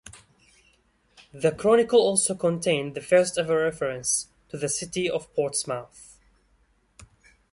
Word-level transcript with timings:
The 1.31 1.51
chronicle 1.51 1.99
also 1.99 2.33
contained 2.33 2.95
the 2.95 3.01
first 3.01 3.37
ever 3.37 3.55
reference 3.57 4.29
to 4.49 4.57
the 4.57 4.67
city 4.67 5.07
of 5.07 5.31
Portsmouth. 5.35 6.17